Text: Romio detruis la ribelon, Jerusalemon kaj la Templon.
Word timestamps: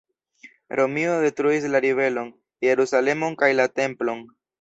Romio 0.77 1.11
detruis 1.23 1.67
la 1.73 1.81
ribelon, 1.85 2.31
Jerusalemon 2.69 3.37
kaj 3.43 3.51
la 3.59 3.67
Templon. 3.81 4.25